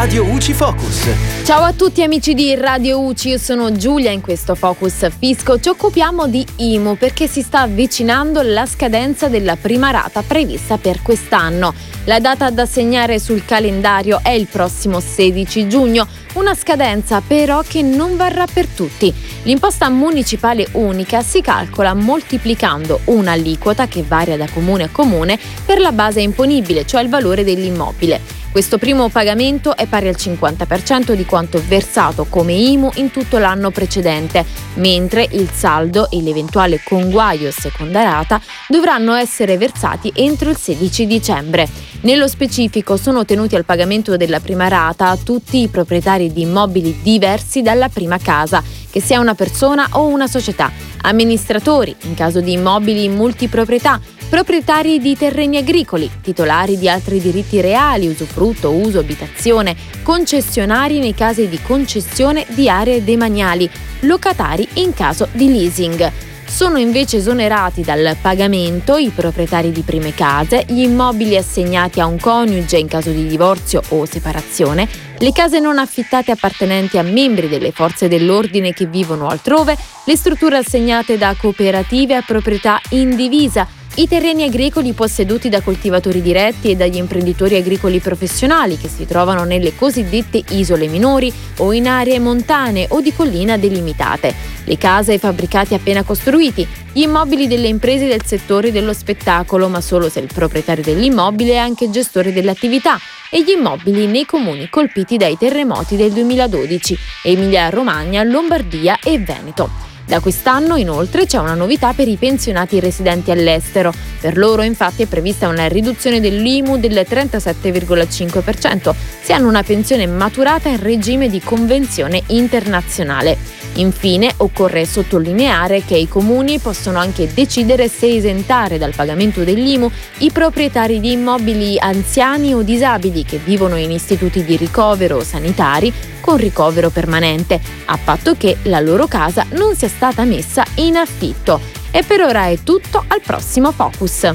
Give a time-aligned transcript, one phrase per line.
[0.00, 1.08] Radio UCI Focus.
[1.44, 5.60] Ciao a tutti amici di Radio UCI, io sono Giulia in questo Focus Fisco.
[5.60, 11.02] Ci occupiamo di IMU perché si sta avvicinando la scadenza della prima rata prevista per
[11.02, 11.74] quest'anno.
[12.04, 17.82] La data da segnare sul calendario è il prossimo 16 giugno, una scadenza però che
[17.82, 19.12] non varrà per tutti.
[19.42, 25.92] L'imposta municipale unica si calcola moltiplicando un'aliquota che varia da comune a comune per la
[25.92, 28.39] base imponibile, cioè il valore dell'immobile.
[28.50, 33.70] Questo primo pagamento è pari al 50% di quanto versato come IMU in tutto l'anno
[33.70, 41.06] precedente, mentre il saldo e l'eventuale conguaglio seconda rata dovranno essere versati entro il 16
[41.06, 41.68] dicembre.
[42.00, 47.62] Nello specifico sono tenuti al pagamento della prima rata tutti i proprietari di immobili diversi
[47.62, 53.08] dalla prima casa, che sia una persona o una società, amministratori in caso di immobili
[53.08, 61.14] multiproprietà, proprietari di terreni agricoli, titolari di altri diritti reali, usufrutto, uso, abitazione, concessionari nei
[61.14, 63.68] casi di concessione di aree demaniali,
[64.02, 66.12] locatari in caso di leasing.
[66.46, 72.18] Sono invece esonerati dal pagamento i proprietari di prime case, gli immobili assegnati a un
[72.18, 74.88] coniuge in caso di divorzio o separazione,
[75.18, 80.56] le case non affittate appartenenti a membri delle forze dell'ordine che vivono altrove, le strutture
[80.56, 86.96] assegnate da cooperative a proprietà indivisa, i terreni agricoli posseduti da coltivatori diretti e dagli
[86.96, 93.00] imprenditori agricoli professionali che si trovano nelle cosiddette isole minori o in aree montane o
[93.00, 94.32] di collina delimitate,
[94.64, 99.80] le case e fabbricati appena costruiti, gli immobili delle imprese del settore dello spettacolo, ma
[99.80, 102.96] solo se il proprietario dell'immobile è anche gestore dell'attività,
[103.28, 109.89] e gli immobili nei comuni colpiti dai terremoti del 2012, Emilia-Romagna, Lombardia e Veneto.
[110.10, 113.92] Da quest'anno inoltre c'è una novità per i pensionati residenti all'estero.
[114.20, 120.68] Per loro infatti è prevista una riduzione dell'IMU del 37,5% se hanno una pensione maturata
[120.68, 123.38] in regime di convenzione internazionale.
[123.74, 129.88] Infine occorre sottolineare che i comuni possono anche decidere se esentare dal pagamento dell'IMU
[130.18, 135.92] i proprietari di immobili anziani o disabili che vivono in istituti di ricovero sanitari
[136.30, 141.60] con ricovero permanente, a patto che la loro casa non sia stata messa in affitto.
[141.90, 144.32] E per ora è tutto, al prossimo Focus.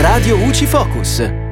[0.00, 1.51] Radio UCI Focus.